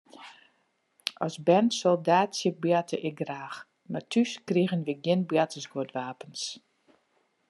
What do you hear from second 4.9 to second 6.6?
gjin boartersguodwapens.